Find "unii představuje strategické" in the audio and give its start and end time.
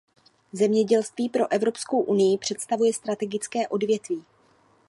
2.01-3.67